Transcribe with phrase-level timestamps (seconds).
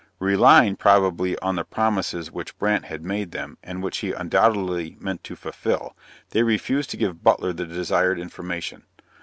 [0.17, 5.23] Relying, probably, on the promises which Brandt had made them, and which he undoubtedly meant
[5.25, 5.95] to fulfil,
[6.31, 8.85] they refused to give Butler the desired information.